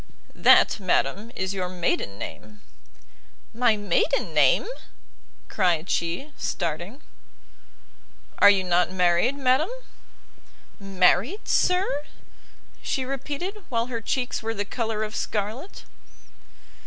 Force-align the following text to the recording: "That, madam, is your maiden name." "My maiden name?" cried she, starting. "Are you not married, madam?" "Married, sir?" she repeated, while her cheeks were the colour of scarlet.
"That, 0.33 0.79
madam, 0.79 1.31
is 1.35 1.53
your 1.53 1.69
maiden 1.69 2.17
name." 2.17 2.61
"My 3.53 3.77
maiden 3.77 4.33
name?" 4.33 4.65
cried 5.47 5.91
she, 5.91 6.33
starting. 6.39 7.03
"Are 8.39 8.49
you 8.49 8.63
not 8.63 8.91
married, 8.91 9.35
madam?" 9.37 9.69
"Married, 10.79 11.47
sir?" 11.47 12.03
she 12.81 13.05
repeated, 13.05 13.63
while 13.69 13.93
her 13.93 14.01
cheeks 14.01 14.41
were 14.41 14.55
the 14.55 14.65
colour 14.65 15.03
of 15.03 15.15
scarlet. 15.15 15.83